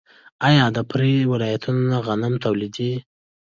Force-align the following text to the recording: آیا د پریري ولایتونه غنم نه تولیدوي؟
آیا 0.47 0.65
د 0.75 0.77
پریري 0.89 1.25
ولایتونه 1.31 1.97
غنم 2.05 2.33
نه 2.35 2.41
تولیدوي؟ 2.45 2.95